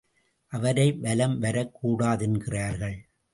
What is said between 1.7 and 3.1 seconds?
கூடாதென்கிறார்கள்.